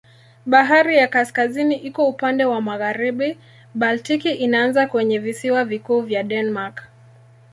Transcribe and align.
Bahari 0.45 0.97
ya 0.97 1.07
Kaskazini 1.07 1.75
iko 1.75 2.07
upande 2.07 2.45
wa 2.45 2.61
magharibi, 2.61 3.37
Baltiki 3.75 4.29
inaanza 4.31 4.87
kwenye 4.87 5.19
visiwa 5.19 5.65
vikuu 5.65 6.01
vya 6.01 6.23
Denmark. 6.23 6.83